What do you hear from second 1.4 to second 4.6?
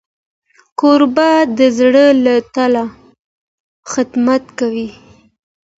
د زړه له تله خدمت